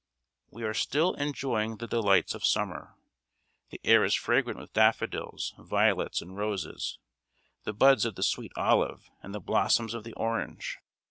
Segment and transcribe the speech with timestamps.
[0.49, 2.95] ]We are still enjoying the delights of summer.
[3.69, 6.97] The air is fragrant with daffodils, violets, and roses,
[7.65, 10.79] the buds of the sweet olive and the blossoms of the orange.